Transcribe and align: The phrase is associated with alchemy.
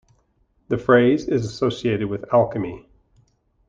The 0.69 0.79
phrase 0.79 1.27
is 1.27 1.45
associated 1.45 2.09
with 2.09 2.25
alchemy. 2.33 2.89